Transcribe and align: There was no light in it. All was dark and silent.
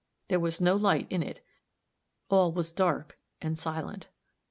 There 0.29 0.39
was 0.39 0.59
no 0.59 0.75
light 0.75 1.05
in 1.11 1.21
it. 1.21 1.45
All 2.27 2.51
was 2.51 2.71
dark 2.71 3.19
and 3.39 3.55
silent. 3.55 4.07